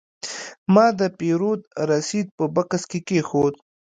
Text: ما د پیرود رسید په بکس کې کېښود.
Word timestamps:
ما 0.73 0.85
د 0.99 1.01
پیرود 1.19 1.61
رسید 1.89 2.27
په 2.37 2.45
بکس 2.55 2.83
کې 2.91 2.99
کېښود. 3.07 3.53